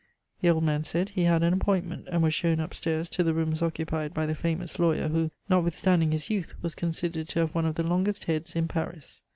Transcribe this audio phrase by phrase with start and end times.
[0.41, 3.61] The old man said he had an appointment, and was shown upstairs to the rooms
[3.61, 7.75] occupied by the famous lawyer, who, notwithstanding his youth, was considered to have one of
[7.75, 9.21] the longest heads in Paris.